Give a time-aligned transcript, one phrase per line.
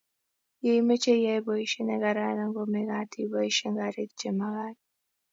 [0.65, 4.77] ye imeche iyai boisie ne kararan ko mekat iboisien karik che mekat